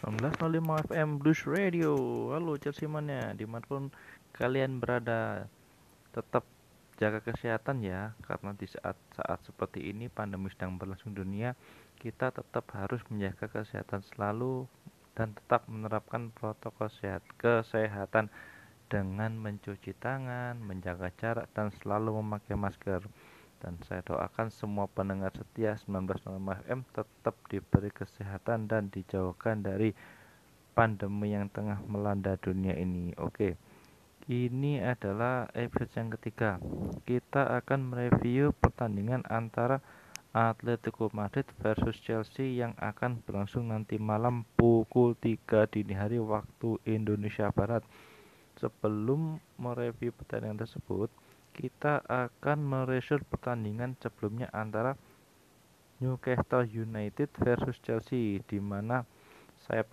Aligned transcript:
1905 0.00 0.88
FM 0.88 1.20
Blues 1.20 1.44
Radio. 1.44 1.92
Halo 2.32 2.56
Chelsea 2.56 2.88
Mania 2.88 3.36
Di 3.36 3.44
mana 3.44 3.60
pun 3.60 3.92
kalian 4.32 4.80
berada 4.80 5.44
Tetap 6.16 6.40
jaga 6.96 7.20
kesehatan 7.20 7.84
ya 7.84 8.16
Karena 8.24 8.56
di 8.56 8.64
saat-saat 8.64 9.44
seperti 9.44 9.92
ini 9.92 10.08
Pandemi 10.08 10.48
sedang 10.48 10.80
berlangsung 10.80 11.12
dunia 11.12 11.52
Kita 12.00 12.32
tetap 12.32 12.64
harus 12.72 13.04
menjaga 13.12 13.52
kesehatan 13.52 14.00
selalu 14.08 14.64
Dan 15.12 15.36
tetap 15.36 15.68
menerapkan 15.68 16.32
protokol 16.32 16.88
sehat 16.88 17.20
kesehatan 17.36 18.32
Dengan 18.88 19.36
mencuci 19.36 19.92
tangan 20.00 20.56
Menjaga 20.64 21.12
jarak 21.20 21.52
Dan 21.52 21.76
selalu 21.76 22.24
memakai 22.24 22.56
masker 22.56 23.04
dan 23.60 23.76
saya 23.84 24.00
doakan 24.02 24.48
semua 24.48 24.88
pendengar 24.88 25.30
setia 25.36 25.76
1905 25.76 26.64
FM 26.66 26.80
tetap 26.96 27.36
diberi 27.52 27.92
kesehatan 27.92 28.66
dan 28.66 28.88
dijauhkan 28.88 29.60
dari 29.60 29.92
pandemi 30.72 31.36
yang 31.36 31.52
tengah 31.52 31.78
melanda 31.84 32.40
dunia 32.40 32.72
ini. 32.74 33.12
Oke. 33.20 33.60
Ini 34.30 34.84
adalah 34.84 35.50
episode 35.58 35.96
yang 35.96 36.10
ketiga. 36.14 36.50
Kita 37.02 37.50
akan 37.60 37.92
mereview 37.92 38.54
pertandingan 38.54 39.26
antara 39.26 39.82
Atletico 40.30 41.10
Madrid 41.10 41.42
versus 41.58 41.98
Chelsea 41.98 42.54
yang 42.54 42.78
akan 42.78 43.18
berlangsung 43.26 43.74
nanti 43.74 43.98
malam 43.98 44.46
pukul 44.54 45.18
3 45.18 45.66
dini 45.74 45.98
hari 45.98 46.22
waktu 46.22 46.78
Indonesia 46.86 47.50
Barat. 47.50 47.82
Sebelum 48.54 49.42
mereview 49.58 50.14
pertandingan 50.14 50.62
tersebut, 50.62 51.10
kita 51.54 52.02
akan 52.06 52.58
meresur 52.62 53.20
pertandingan 53.26 53.98
sebelumnya 54.00 54.48
antara 54.54 54.94
Newcastle 56.00 56.64
United 56.64 57.28
versus 57.36 57.76
Chelsea 57.84 58.40
di 58.48 58.56
mana 58.56 59.04
saya 59.60 59.84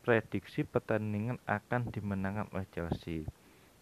prediksi 0.00 0.64
pertandingan 0.64 1.36
akan 1.44 1.92
dimenangkan 1.92 2.48
oleh 2.56 2.64
Chelsea. 2.72 3.28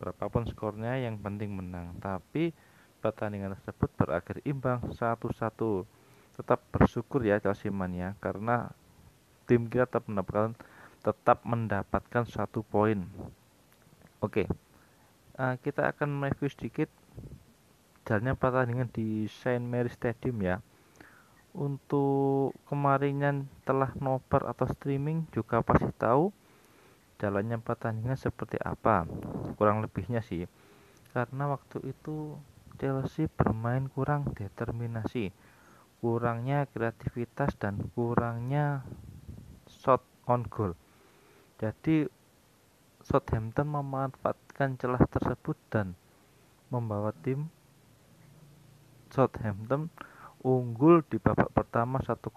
Berapapun 0.03 0.47
skornya 0.51 0.99
yang 0.99 1.19
penting 1.23 1.55
menang. 1.55 1.95
Tapi 2.03 2.51
pertandingan 2.99 3.55
tersebut 3.55 3.91
berakhir 3.95 4.43
imbang 4.43 4.83
1-1. 4.91 5.87
Tetap 6.35 6.59
bersyukur 6.75 7.23
ya 7.23 7.39
Chelsea 7.39 7.71
mania 7.71 8.19
karena 8.19 8.71
tim 9.47 9.71
kita 9.71 9.87
tetap 9.87 10.11
mendapatkan 10.11 10.55
tetap 10.99 11.39
mendapatkan 11.47 12.27
satu 12.27 12.67
poin. 12.67 13.07
Oke. 14.19 14.51
Uh, 15.39 15.55
kita 15.63 15.95
akan 15.95 16.11
mereview 16.11 16.51
sedikit 16.51 16.91
jalannya 18.09 18.33
pertandingan 18.41 18.89
di 18.89 19.29
Saint 19.29 19.61
Mary 19.61 19.93
Stadium 19.93 20.41
ya. 20.41 20.57
Untuk 21.53 22.57
kemarin 22.73 23.45
telah 23.69 23.93
nobar 24.01 24.49
atau 24.49 24.65
streaming 24.65 25.29
juga 25.29 25.61
pasti 25.61 25.93
tahu 25.93 26.33
jalannya 27.21 27.61
pertandingan 27.61 28.17
seperti 28.17 28.57
apa. 28.65 29.05
Kurang 29.61 29.85
lebihnya 29.85 30.25
sih 30.25 30.49
karena 31.13 31.53
waktu 31.53 31.85
itu 31.85 32.37
Chelsea 32.79 33.27
bermain 33.27 33.91
kurang 33.91 34.31
determinasi 34.39 35.35
kurangnya 35.99 36.71
kreativitas 36.71 37.59
dan 37.59 37.91
kurangnya 37.93 38.87
shot 39.67 40.01
on 40.31 40.47
goal. 40.47 40.79
Jadi 41.59 42.07
Southampton 43.03 43.67
memanfaatkan 43.67 44.79
celah 44.79 45.03
tersebut 45.11 45.59
dan 45.75 45.99
membawa 46.71 47.11
tim 47.11 47.51
Southampton 49.09 49.89
unggul 50.45 51.03
di 51.09 51.19
babak 51.19 51.51
pertama 51.51 51.99
1-0 51.99 52.31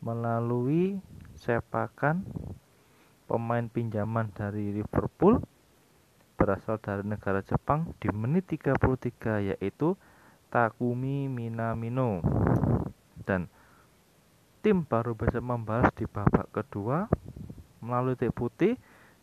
melalui 0.00 0.98
sepakan 1.36 2.24
pemain 3.30 3.66
pinjaman 3.68 4.32
dari 4.34 4.74
Liverpool 4.74 5.38
berasal 6.40 6.80
dari 6.80 7.04
negara 7.04 7.44
Jepang 7.44 7.92
di 8.00 8.08
menit 8.10 8.48
33 8.48 9.52
yaitu 9.52 9.94
Takumi 10.48 11.28
Minamino. 11.28 12.24
Dan 13.22 13.46
tim 14.64 14.82
baru 14.82 15.12
bisa 15.14 15.38
membalas 15.38 15.92
di 15.94 16.08
babak 16.08 16.48
kedua 16.50 17.06
melalui 17.84 18.16
tik 18.16 18.32
putih 18.32 18.80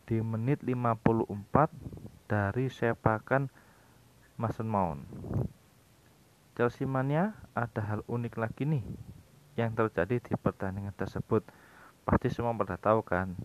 di 0.07 0.21
menit 0.21 0.63
54 0.63 2.29
dari 2.29 2.69
sepakan 2.69 3.49
Mason 4.37 4.69
Mount 4.69 5.01
Chelsea 6.57 6.89
Mania 6.89 7.37
ada 7.53 7.85
hal 7.85 8.01
unik 8.09 8.33
lagi 8.41 8.65
nih 8.65 8.81
yang 9.61 9.77
terjadi 9.77 10.17
di 10.17 10.33
pertandingan 10.33 10.97
tersebut. 10.97 11.45
Pasti 12.01 12.33
semua 12.33 12.57
pada 12.57 12.81
tahu 12.81 13.05
kan? 13.05 13.37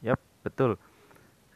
Yap, 0.00 0.16
betul. 0.40 0.80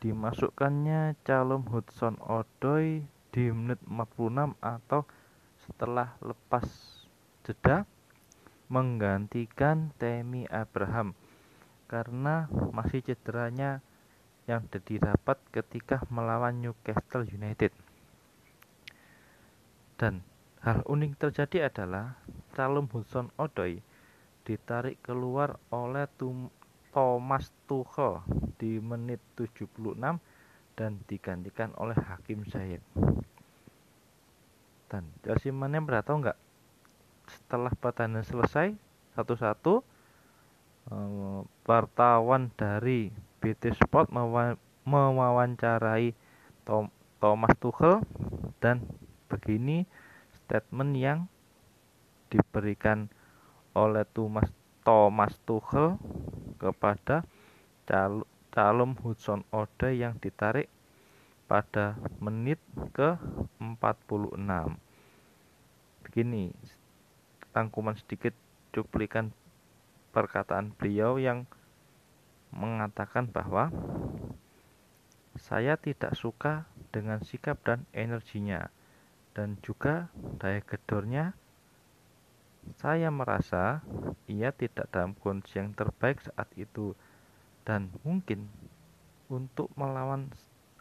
Dimasukkannya 0.04 1.16
calon 1.24 1.64
Hudson 1.64 2.20
Odoi 2.20 3.08
di 3.32 3.44
menit 3.48 3.80
46 3.88 4.52
atau 4.60 5.08
setelah 5.64 6.12
lepas 6.20 6.68
jeda 7.48 7.88
menggantikan 8.68 9.96
Temi 9.96 10.44
Abraham 10.52 11.16
karena 11.88 12.52
masih 12.68 13.00
cederanya 13.00 13.80
yang 14.44 14.68
didapat 14.68 15.40
ketika 15.56 16.04
melawan 16.12 16.60
Newcastle 16.60 17.24
United. 17.24 17.72
Dan 19.96 20.20
Hal 20.58 20.82
unik 20.82 21.22
terjadi 21.22 21.70
adalah 21.70 22.18
calon 22.58 22.90
Hudson 22.90 23.30
Odoi 23.38 23.78
ditarik 24.42 24.98
keluar 25.06 25.54
oleh 25.70 26.10
Thomas 26.90 27.54
Tuchel 27.70 28.18
di 28.58 28.82
menit 28.82 29.22
76 29.38 29.94
dan 30.74 30.98
digantikan 31.06 31.70
oleh 31.78 31.94
Hakim 31.94 32.42
Ziyech. 32.50 32.82
Dan 34.90 35.06
Chelsea 35.22 35.54
Mane 35.54 35.78
beratahu 35.78 36.26
nggak? 36.26 36.38
Setelah 37.28 37.70
pertandingan 37.78 38.26
selesai 38.26 38.74
satu-satu 39.14 39.84
eh, 40.90 41.40
wartawan 41.68 42.50
dari 42.58 43.14
BT 43.38 43.78
Sport 43.78 44.10
mewawancarai 44.88 46.16
Thomas 47.22 47.54
Tuchel 47.62 48.02
dan 48.58 48.82
begini 49.30 49.86
statement 50.48 50.96
yang 50.96 51.28
diberikan 52.32 53.12
oleh 53.76 54.08
Thomas 54.16 54.48
Thomas 54.80 55.36
Tuchel 55.44 56.00
kepada 56.56 57.28
cal 57.84 58.24
calon 58.48 58.96
Hudson 58.96 59.44
Odoi 59.52 60.00
yang 60.00 60.16
ditarik 60.16 60.72
pada 61.44 62.00
menit 62.16 62.56
ke 62.96 63.20
46 63.60 64.40
begini 66.08 66.56
tangkuman 67.52 67.92
sedikit 68.00 68.32
cuplikan 68.72 69.36
perkataan 70.16 70.72
beliau 70.72 71.20
yang 71.20 71.44
mengatakan 72.56 73.28
bahwa 73.28 73.68
saya 75.36 75.76
tidak 75.76 76.16
suka 76.16 76.64
dengan 76.88 77.20
sikap 77.20 77.60
dan 77.60 77.84
energinya 77.92 78.72
dan 79.38 79.54
juga 79.62 80.10
daya 80.42 80.58
gedornya 80.66 81.30
saya 82.82 83.06
merasa 83.06 83.86
ia 84.26 84.50
tidak 84.50 84.90
dalam 84.90 85.14
kondisi 85.14 85.62
yang 85.62 85.70
terbaik 85.78 86.18
saat 86.18 86.50
itu 86.58 86.98
dan 87.62 87.86
mungkin 88.02 88.50
untuk 89.30 89.70
melawan 89.78 90.26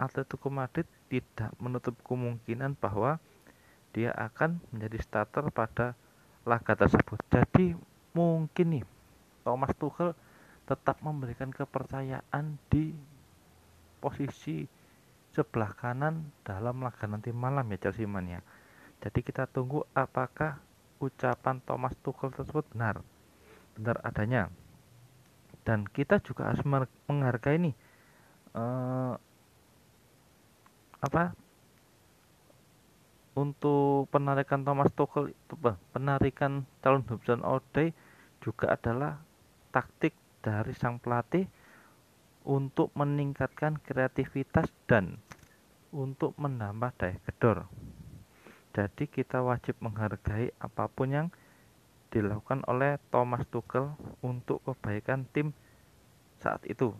Atletico 0.01 0.49
Madrid 0.49 0.89
tidak 1.05 1.53
menutup 1.61 1.93
kemungkinan 2.01 2.73
bahwa 2.81 3.21
dia 3.93 4.09
akan 4.17 4.57
menjadi 4.73 5.05
starter 5.05 5.45
pada 5.53 5.93
laga 6.41 6.73
tersebut. 6.73 7.21
Jadi 7.29 7.77
mungkin 8.17 8.81
nih 8.81 8.85
Thomas 9.45 9.73
Tuchel 9.77 10.17
tetap 10.65 10.97
memberikan 11.05 11.53
kepercayaan 11.53 12.57
di 12.73 12.91
posisi 14.01 14.65
sebelah 15.37 15.77
kanan 15.77 16.33
dalam 16.41 16.81
laga 16.81 17.05
nanti 17.05 17.29
malam 17.29 17.69
ya 17.69 17.77
Chelsea 17.77 18.09
mania. 18.09 18.41
Jadi 18.97 19.21
kita 19.21 19.45
tunggu 19.45 19.85
apakah 19.93 20.57
ucapan 20.97 21.61
Thomas 21.61 21.93
Tuchel 22.01 22.33
tersebut 22.33 22.65
benar, 22.73 23.05
benar 23.77 24.01
adanya. 24.01 24.49
Dan 25.61 25.85
kita 25.85 26.17
juga 26.25 26.49
harus 26.49 26.65
menghargai 27.05 27.61
nih 27.61 27.75
uh, 28.57 29.13
apa 30.97 31.37
untuk 33.37 34.09
penarikan 34.09 34.65
Thomas 34.65 34.89
Tuchel 34.97 35.29
itu 35.37 35.53
penarikan 35.93 36.65
calon 36.81 37.05
Hudson 37.05 37.45
Odoi 37.45 37.93
juga 38.41 38.73
adalah 38.73 39.21
taktik 39.69 40.17
dari 40.41 40.73
sang 40.73 40.97
pelatih 40.97 41.45
untuk 42.47 42.89
meningkatkan 42.97 43.77
kreativitas 43.83 44.71
dan 44.89 45.21
untuk 45.91 46.35
menambah 46.35 46.93
daya 46.97 47.17
gedor. 47.23 47.67
Jadi 48.75 49.09
kita 49.09 49.41
wajib 49.41 49.79
menghargai 49.81 50.53
apa 50.61 50.85
pun 50.91 51.09
yang 51.09 51.27
dilakukan 52.13 52.63
oleh 52.69 53.01
Thomas 53.11 53.43
Tuchel 53.49 53.97
untuk 54.23 54.63
kebaikan 54.63 55.27
tim 55.33 55.51
saat 56.39 56.61
itu. 56.69 56.93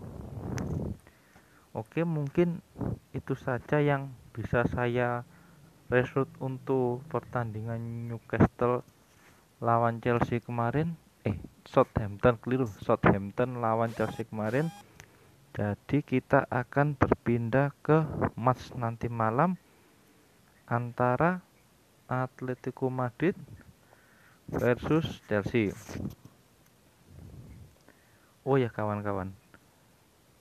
Oke, 1.78 2.01
mungkin 2.01 2.66
itu 3.13 3.38
saja 3.38 3.78
yang 3.78 4.10
bisa 4.34 4.66
saya 4.66 5.22
result 5.94 6.28
untuk 6.42 7.06
pertandingan 7.07 8.10
Newcastle 8.10 8.81
lawan 9.62 10.01
Chelsea 10.01 10.42
kemarin. 10.42 10.98
Eh, 11.22 11.38
Southampton 11.69 12.42
keliru. 12.42 12.66
Southampton 12.66 13.62
lawan 13.62 13.94
Chelsea 13.94 14.25
kemarin. 14.25 14.74
Jadi 15.57 16.06
kita 16.06 16.45
akan 16.54 16.94
berpindah 16.94 17.74
ke 17.81 18.06
match 18.38 18.77
nanti 18.77 19.09
malam 19.09 19.57
antara 20.69 21.42
Atletico 22.06 22.94
Madrid 22.94 23.33
versus 24.45 25.18
Chelsea. 25.25 25.74
Oh 28.45 28.62
ya 28.62 28.69
kawan-kawan, 28.69 29.33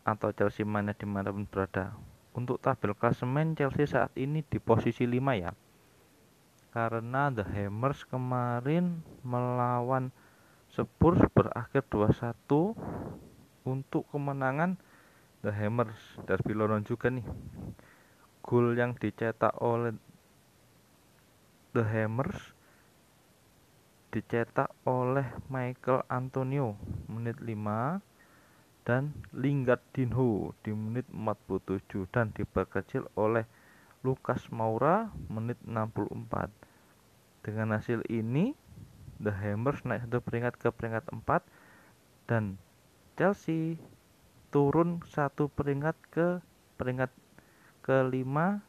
atau 0.04 0.36
Chelsea 0.36 0.68
mana 0.68 0.92
di 0.92 1.08
mana 1.08 1.32
pun 1.32 1.48
berada. 1.48 1.96
Untuk 2.36 2.60
tabel 2.60 2.92
klasemen 2.92 3.56
Chelsea 3.56 3.88
saat 3.88 4.12
ini 4.20 4.44
di 4.44 4.60
posisi 4.60 5.08
5 5.08 5.16
ya. 5.32 5.56
Karena 6.76 7.32
The 7.32 7.48
Hammers 7.56 8.04
kemarin 8.04 9.00
melawan 9.24 10.12
Spurs 10.68 11.24
berakhir 11.32 11.88
2-1 11.88 12.76
untuk 13.64 14.04
kemenangan 14.12 14.76
The 15.46 15.54
Hammers 15.54 16.18
dari 16.26 16.58
London 16.58 16.82
juga 16.82 17.06
nih. 17.06 17.22
Gol 18.42 18.74
yang 18.74 18.98
dicetak 18.98 19.54
oleh 19.62 19.94
The 21.70 21.86
Hammers 21.86 22.34
dicetak 24.10 24.74
oleh 24.82 25.22
Michael 25.46 26.02
Antonio 26.10 26.74
menit 27.06 27.38
5 27.38 28.02
dan 28.82 29.14
Lingard 29.30 29.86
Dinho 29.94 30.50
di 30.66 30.74
menit 30.74 31.06
47 31.14 32.10
dan 32.10 32.34
diperkecil 32.34 33.06
oleh 33.14 33.46
Lukas 34.02 34.50
Moura 34.50 35.14
menit 35.30 35.62
64. 35.62 36.50
Dengan 37.46 37.78
hasil 37.78 38.02
ini, 38.10 38.50
The 39.22 39.30
Hammers 39.30 39.86
naik 39.86 40.10
satu 40.10 40.18
peringkat 40.26 40.58
ke 40.58 40.74
peringkat 40.74 41.06
4 41.14 41.22
dan 42.26 42.58
Chelsea 43.14 43.78
turun 44.50 45.02
satu 45.08 45.50
peringkat 45.52 45.96
ke 46.10 46.26
peringkat 46.76 47.10
kelima 47.82 48.62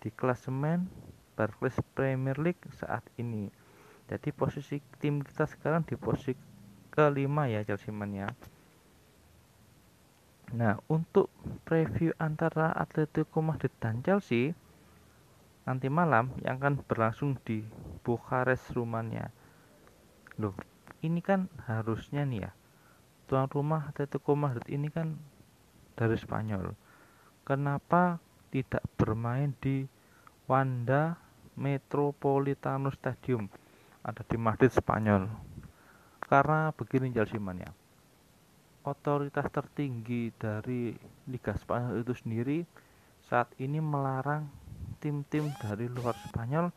di 0.00 0.08
klasemen 0.12 0.88
Barclays 1.36 1.76
Premier 1.96 2.36
League 2.36 2.60
saat 2.76 3.04
ini. 3.16 3.48
Jadi 4.10 4.34
posisi 4.34 4.82
tim 4.98 5.22
kita 5.22 5.46
sekarang 5.46 5.86
di 5.86 5.94
posisi 5.94 6.34
kelima 6.90 7.46
ya 7.46 7.62
Chelsea 7.62 7.94
mania. 7.94 8.28
Nah, 10.50 10.82
untuk 10.90 11.30
preview 11.62 12.10
antara 12.18 12.74
Atletico 12.74 13.38
Madrid 13.38 13.70
dan 13.78 14.02
Chelsea 14.02 14.50
nanti 15.62 15.86
malam 15.86 16.34
yang 16.42 16.58
akan 16.58 16.82
berlangsung 16.82 17.38
di 17.46 17.62
Bukares 18.02 18.58
Rumania. 18.74 19.30
Loh, 20.42 20.58
ini 21.06 21.22
kan 21.22 21.46
harusnya 21.70 22.26
nih 22.26 22.50
ya. 22.50 22.50
Tuan 23.30 23.46
rumah 23.46 23.86
Atletico 23.86 24.34
Madrid 24.34 24.66
ini 24.66 24.90
kan 24.90 25.14
dari 25.94 26.18
Spanyol. 26.18 26.74
Kenapa 27.46 28.18
tidak 28.50 28.82
bermain 28.98 29.54
di 29.62 29.86
Wanda 30.50 31.14
Metropolitano 31.54 32.90
Stadium? 32.90 33.46
Ada 34.02 34.26
di 34.26 34.34
Madrid, 34.34 34.74
Spanyol. 34.74 35.30
Karena 36.26 36.74
begini 36.74 37.14
Chelsea 37.14 37.38
mania 37.38 37.70
otoritas 38.84 39.44
tertinggi 39.52 40.32
dari 40.40 40.96
Liga 41.28 41.52
Spanyol 41.52 42.00
itu 42.00 42.14
sendiri 42.16 42.58
saat 43.28 43.52
ini 43.60 43.76
melarang 43.78 44.48
tim-tim 44.98 45.52
dari 45.60 45.86
luar 45.86 46.16
Spanyol 46.28 46.72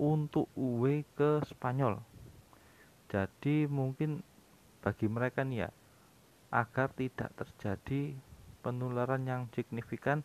untuk 0.00 0.48
away 0.56 1.04
ke 1.14 1.44
Spanyol. 1.44 2.00
Jadi 3.12 3.68
mungkin 3.68 4.24
bagi 4.80 5.06
mereka 5.06 5.44
nih 5.44 5.68
ya 5.68 5.70
agar 6.54 6.94
tidak 6.94 7.34
terjadi 7.34 8.14
penularan 8.62 9.26
yang 9.26 9.50
signifikan 9.50 10.22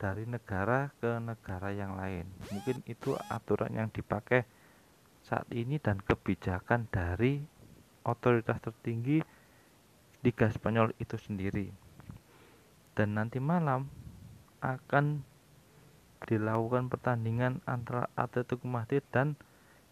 dari 0.00 0.24
negara 0.24 0.88
ke 0.96 1.20
negara 1.20 1.68
yang 1.76 2.00
lain. 2.00 2.24
Mungkin 2.48 2.80
itu 2.88 3.12
aturan 3.28 3.76
yang 3.76 3.92
dipakai 3.92 4.48
saat 5.20 5.44
ini 5.52 5.76
dan 5.76 6.00
kebijakan 6.00 6.88
dari 6.88 7.44
otoritas 8.08 8.56
tertinggi 8.64 9.20
Liga 10.24 10.48
Spanyol 10.48 10.96
itu 10.96 11.20
sendiri. 11.20 11.68
Dan 12.96 13.14
nanti 13.14 13.38
malam 13.38 13.86
akan 14.58 15.22
dilakukan 16.26 16.90
pertandingan 16.90 17.62
antara 17.62 18.10
Atletico 18.18 18.66
Madrid 18.66 19.06
dan 19.14 19.38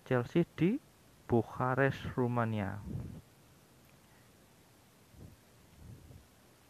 Chelsea 0.02 0.42
di 0.58 0.82
Bukares, 1.30 1.94
Rumania. 2.14 2.82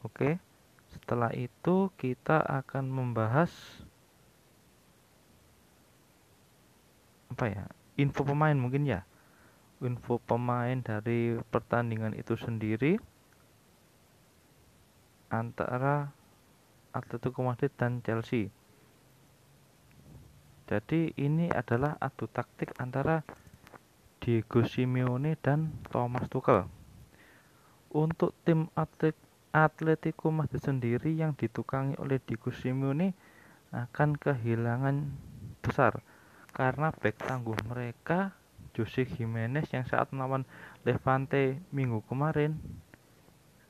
Oke, 0.06 0.38
setelah 0.94 1.34
itu 1.34 1.90
kita 1.98 2.38
akan 2.38 2.86
membahas 2.86 3.50
apa 7.34 7.50
ya? 7.50 7.66
Info 7.98 8.22
pemain 8.22 8.54
mungkin 8.54 8.86
ya. 8.86 9.02
Info 9.82 10.22
pemain 10.22 10.78
dari 10.78 11.34
pertandingan 11.50 12.14
itu 12.14 12.38
sendiri 12.38 13.02
antara 15.26 16.14
Atletico 16.94 17.42
Madrid 17.42 17.74
dan 17.74 17.98
Chelsea. 18.06 18.54
Jadi 20.70 21.14
ini 21.18 21.50
adalah 21.50 21.98
adu 21.98 22.30
taktik 22.30 22.78
antara 22.78 23.26
Diego 24.22 24.62
Simeone 24.62 25.34
dan 25.38 25.74
Thomas 25.90 26.30
Tuchel. 26.30 26.66
Untuk 27.90 28.34
tim 28.46 28.70
Atletico 29.54 30.32
Madrid 30.34 30.62
sendiri 30.62 31.14
yang 31.14 31.34
ditukangi 31.34 31.98
oleh 32.00 32.22
Diego 32.22 32.50
Simeone 32.50 33.12
akan 33.74 34.16
kehilangan 34.16 34.96
besar 35.60 36.00
karena 36.56 36.88
back 36.94 37.20
tangguh 37.20 37.58
mereka 37.68 38.32
Jose 38.72 39.04
Jimenez 39.04 39.68
yang 39.72 39.84
saat 39.84 40.08
melawan 40.12 40.48
Levante 40.84 41.60
minggu 41.72 42.00
kemarin 42.08 42.56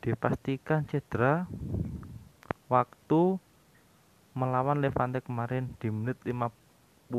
dipastikan 0.04 0.86
cedera 0.86 1.50
waktu 2.70 3.38
melawan 4.36 4.78
Levante 4.78 5.24
kemarin 5.24 5.72
di 5.80 5.88
menit 5.90 6.20
54 6.22 7.10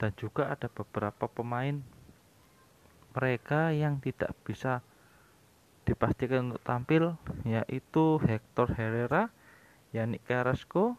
dan 0.00 0.10
juga 0.16 0.48
ada 0.48 0.66
beberapa 0.72 1.28
pemain 1.28 1.76
mereka 3.12 3.74
yang 3.74 4.00
tidak 4.00 4.32
bisa 4.46 4.80
dipastikan 5.90 6.54
untuk 6.54 6.62
tampil 6.62 7.18
yaitu 7.42 8.22
Hector 8.22 8.70
Herrera, 8.78 9.34
Yannick 9.90 10.22
Carrasco 10.22 10.94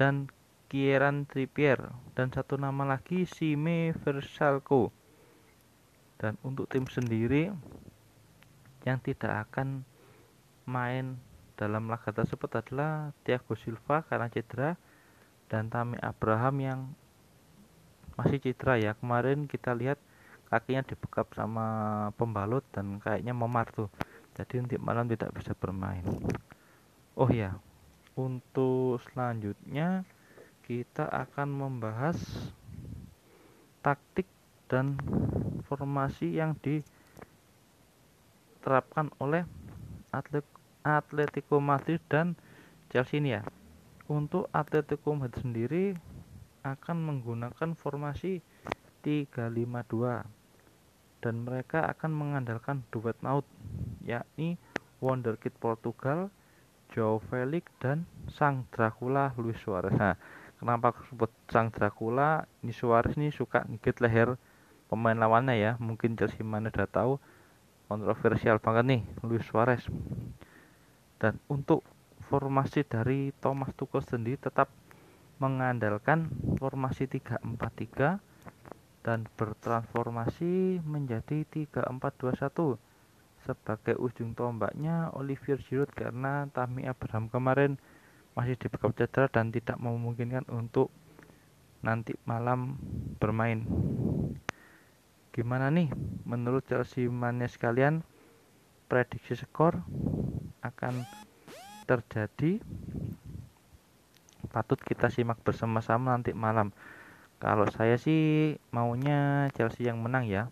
dan 0.00 0.32
Kieran 0.72 1.28
Trippier. 1.28 1.92
Dan 2.16 2.32
satu 2.32 2.56
nama 2.56 2.96
lagi 2.96 3.28
Sime 3.28 3.92
Versalco. 4.00 4.88
Dan 6.16 6.40
untuk 6.40 6.72
tim 6.72 6.88
sendiri 6.88 7.52
yang 8.88 8.98
tidak 9.04 9.48
akan 9.50 9.84
main 10.64 11.20
dalam 11.54 11.86
laga 11.86 12.10
tersebut 12.10 12.48
adalah 12.64 13.12
Thiago 13.22 13.54
Silva 13.54 14.02
karena 14.08 14.26
cedera 14.32 14.74
dan 15.52 15.68
Tami 15.68 16.00
Abraham 16.00 16.54
yang 16.58 16.80
masih 18.16 18.40
cedera 18.40 18.80
ya. 18.80 18.92
Kemarin 18.96 19.44
kita 19.44 19.76
lihat 19.76 20.00
kakinya 20.54 20.86
dibekap 20.86 21.34
sama 21.34 21.66
pembalut 22.14 22.62
dan 22.70 23.02
kayaknya 23.02 23.34
memar 23.34 23.66
tuh. 23.74 23.90
Jadi 24.38 24.62
nanti 24.62 24.76
malam 24.78 25.10
tidak 25.10 25.34
bisa 25.34 25.50
bermain. 25.58 26.06
Oh 27.18 27.26
ya 27.26 27.58
untuk 28.14 29.02
selanjutnya 29.10 30.06
kita 30.62 31.10
akan 31.10 31.50
membahas 31.50 32.14
taktik 33.82 34.30
dan 34.70 34.94
formasi 35.66 36.38
yang 36.38 36.54
di 36.62 36.78
diterapkan 38.64 39.12
oleh 39.20 39.44
Atletico 40.80 41.60
Madrid 41.60 42.00
dan 42.08 42.32
Chelsea 42.88 43.20
ini 43.20 43.36
ya. 43.36 43.44
Untuk 44.08 44.48
Atletico 44.56 45.12
Madrid 45.12 45.36
sendiri 45.44 45.84
akan 46.64 46.96
menggunakan 46.96 47.76
formasi 47.76 48.40
352 49.04 50.43
dan 51.24 51.48
mereka 51.48 51.88
akan 51.88 52.12
mengandalkan 52.12 52.84
duet 52.92 53.16
maut 53.24 53.48
yakni 54.04 54.60
Wonderkid 55.00 55.56
Portugal, 55.56 56.28
Joe 56.92 57.24
Felix 57.32 57.64
dan 57.80 58.04
Sang 58.28 58.68
Dracula 58.68 59.32
Luis 59.40 59.56
Suarez. 59.64 59.96
Nah, 59.96 60.20
kenapa 60.60 60.92
sebut 61.08 61.32
Sang 61.48 61.72
Dracula? 61.72 62.44
Ini 62.60 62.76
Suarez 62.76 63.16
ini 63.16 63.32
suka 63.32 63.64
ngigit 63.64 64.04
leher 64.04 64.36
pemain 64.92 65.16
lawannya 65.16 65.56
ya. 65.56 65.72
Mungkin 65.80 66.20
Chelsea 66.20 66.44
mana 66.44 66.68
udah 66.68 66.88
tahu 66.92 67.16
kontroversial 67.88 68.60
banget 68.60 68.84
nih 68.84 69.02
Luis 69.24 69.44
Suarez 69.48 69.80
dan 71.20 71.40
untuk 71.48 71.84
formasi 72.28 72.84
dari 72.84 73.32
Thomas 73.40 73.72
Tuchel 73.76 74.04
sendiri 74.04 74.40
tetap 74.40 74.72
mengandalkan 75.40 76.28
formasi 76.60 77.08
3-4-3 77.08 78.20
dan 79.04 79.28
bertransformasi 79.36 80.80
menjadi 80.80 81.44
3-4-2-1 81.68 82.80
sebagai 83.44 84.00
ujung 84.00 84.32
tombaknya 84.32 85.12
Olivier 85.12 85.60
Giroud 85.60 85.92
karena 85.92 86.48
Tammy 86.56 86.88
Abraham 86.88 87.28
kemarin 87.28 87.76
masih 88.32 88.56
di 88.56 88.66
backup 88.72 88.96
cedera 88.96 89.28
dan 89.28 89.52
tidak 89.52 89.76
memungkinkan 89.76 90.48
untuk 90.48 90.88
nanti 91.84 92.16
malam 92.24 92.80
bermain. 93.20 93.62
Gimana 95.30 95.68
nih? 95.68 95.92
Menurut 96.24 96.64
Chelsea 96.64 97.04
mania 97.06 97.46
sekalian 97.46 98.00
prediksi 98.88 99.36
skor 99.36 99.84
akan 100.64 101.04
terjadi. 101.84 102.64
Patut 104.48 104.80
kita 104.80 105.12
simak 105.12 105.42
bersama-sama 105.44 106.16
nanti 106.16 106.32
malam 106.32 106.72
kalau 107.44 107.68
saya 107.68 108.00
sih 108.00 108.56
maunya 108.72 109.52
Chelsea 109.52 109.84
yang 109.84 110.00
menang 110.00 110.24
ya. 110.24 110.48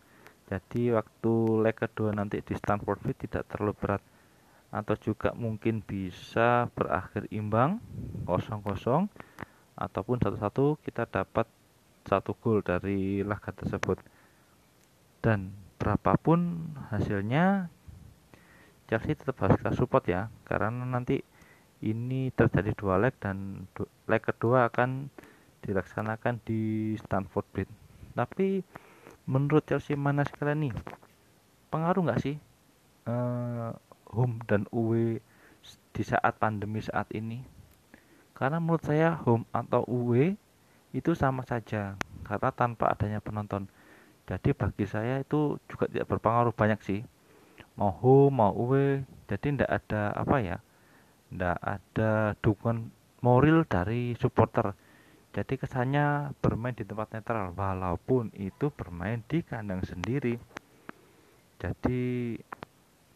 Jadi 0.53 0.93
waktu 0.93 1.33
leg 1.65 1.73
kedua 1.73 2.13
nanti 2.13 2.45
di 2.45 2.53
Stamford 2.53 3.01
Bridge 3.01 3.25
tidak 3.25 3.49
terlalu 3.49 3.73
berat. 3.81 4.05
Atau 4.69 5.01
juga 5.01 5.33
mungkin 5.33 5.81
bisa 5.81 6.69
berakhir 6.77 7.33
imbang 7.33 7.81
0-0 8.29 9.09
ataupun 9.73 10.17
satu-satu 10.21 10.85
kita 10.85 11.09
dapat 11.09 11.49
satu 12.05 12.37
gol 12.37 12.61
dari 12.61 13.25
laga 13.25 13.57
tersebut. 13.57 13.97
Dan 15.25 15.49
berapapun 15.81 16.77
hasilnya 16.93 17.73
Chelsea 18.93 19.17
tetap 19.17 19.41
harus 19.41 19.57
kita 19.57 19.73
support 19.73 20.05
ya. 20.05 20.29
Karena 20.45 20.85
nanti 20.85 21.25
ini 21.81 22.29
terjadi 22.37 22.77
dua 22.77 23.01
leg 23.01 23.17
dan 23.17 23.65
leg 24.05 24.21
kedua 24.21 24.69
akan 24.69 25.09
dilaksanakan 25.63 26.43
di 26.43 26.95
Stamford 26.99 27.47
Bridge. 27.55 27.75
Tapi 28.13 28.61
menurut 29.25 29.65
Chelsea 29.65 29.97
mana 29.97 30.27
sekalian 30.27 30.69
nih 30.69 30.75
pengaruh 31.73 32.05
nggak 32.05 32.21
sih 32.21 32.37
uh, 33.09 33.73
home 34.13 34.43
dan 34.45 34.69
away 34.75 35.23
di 35.95 36.03
saat 36.03 36.37
pandemi 36.37 36.83
saat 36.83 37.09
ini? 37.15 37.41
Karena 38.35 38.59
menurut 38.59 38.83
saya 38.83 39.15
home 39.23 39.47
atau 39.55 39.87
away 39.87 40.35
itu 40.93 41.15
sama 41.17 41.47
saja 41.47 41.97
karena 42.27 42.51
tanpa 42.53 42.93
adanya 42.93 43.23
penonton. 43.23 43.71
Jadi 44.29 44.55
bagi 44.55 44.87
saya 44.87 45.23
itu 45.23 45.57
juga 45.67 45.89
tidak 45.89 46.07
berpengaruh 46.11 46.55
banyak 46.55 46.81
sih. 46.85 47.01
Mau 47.79 47.89
home 47.89 48.43
mau 48.43 48.53
away 48.53 49.07
jadi 49.31 49.57
tidak 49.57 49.71
ada 49.71 50.13
apa 50.13 50.37
ya 50.45 50.57
tidak 51.33 51.57
ada 51.65 52.37
dukungan 52.45 52.93
moral 53.25 53.65
dari 53.65 54.13
supporter 54.21 54.77
jadi 55.33 55.57
kesannya 55.57 56.37
bermain 56.45 56.77
di 56.77 56.85
tempat 56.85 57.17
netral 57.17 57.57
walaupun 57.57 58.29
itu 58.37 58.69
bermain 58.69 59.25
di 59.25 59.41
kandang 59.41 59.81
sendiri. 59.81 60.37
Jadi 61.57 62.37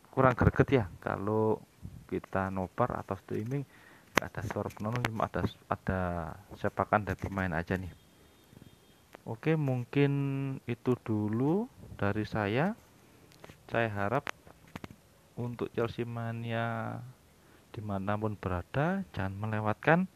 kurang 0.09 0.33
greget 0.33 0.69
ya 0.73 0.85
kalau 1.05 1.61
kita 2.09 2.49
nobar 2.49 3.05
atau 3.05 3.21
streaming 3.21 3.69
gak 4.17 4.33
ada 4.33 4.41
suara 4.49 4.73
penonton 4.73 5.05
cuma 5.13 5.29
ada 5.29 5.45
ada 5.69 6.01
sepakan 6.57 7.05
dari 7.05 7.21
pemain 7.21 7.53
aja 7.53 7.77
nih. 7.77 7.93
Oke 9.29 9.61
mungkin 9.61 10.13
itu 10.65 10.97
dulu 11.05 11.69
dari 12.01 12.25
saya. 12.25 12.73
Saya 13.69 13.93
harap 13.93 14.25
untuk 15.37 15.69
Chelsea 15.77 16.09
mania 16.09 16.97
di 17.77 17.85
mana 17.85 18.17
pun 18.17 18.41
berada 18.41 19.05
jangan 19.13 19.37
melewatkan 19.37 20.09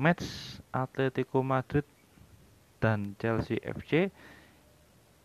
match 0.00 0.24
Atletico 0.72 1.44
Madrid 1.44 1.84
dan 2.80 3.12
Chelsea 3.20 3.60
FC 3.60 4.08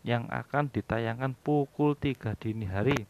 yang 0.04 0.28
akan 0.28 0.68
ditayangkan 0.68 1.32
pukul 1.40 1.96
3 1.96 2.36
dini 2.36 2.68
hari. 2.68 3.08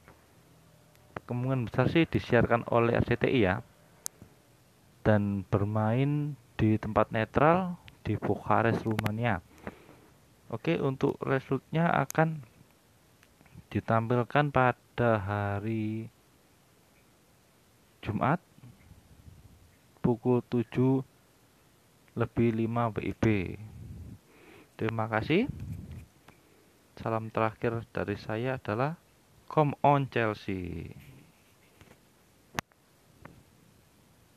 Kemungkinan 1.27 1.67
besar 1.67 1.91
sih 1.91 2.07
disiarkan 2.07 2.63
oleh 2.71 2.95
RCTI 2.97 3.41
ya. 3.43 3.61
Dan 5.03 5.43
bermain 5.51 6.39
di 6.55 6.79
tempat 6.79 7.11
netral 7.11 7.77
di 8.07 8.15
Bukares 8.15 8.81
Rumania. 8.87 9.43
Oke 10.47 10.79
untuk 10.79 11.19
resultnya 11.19 11.91
akan 11.91 12.39
ditampilkan 13.67 14.55
pada 14.55 15.19
hari 15.19 16.07
Jumat 17.99 18.39
pukul 19.99 20.39
7 20.47 21.03
lebih 22.17 22.57
5 22.57 22.97
WIB 22.97 23.25
terima 24.77 25.09
kasih. 25.09 25.49
Salam 26.97 27.29
terakhir 27.29 27.85
dari 27.93 28.17
saya 28.17 28.57
adalah 28.57 28.97
come 29.49 29.77
on 29.85 30.09
Chelsea 30.09 30.97